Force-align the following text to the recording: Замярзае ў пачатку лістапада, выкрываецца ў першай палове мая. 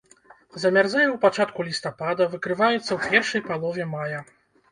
Замярзае 0.61 1.05
ў 1.09 1.17
пачатку 1.25 1.65
лістапада, 1.67 2.27
выкрываецца 2.33 2.87
ў 2.93 2.99
першай 3.11 3.41
палове 3.51 3.83
мая. 3.93 4.19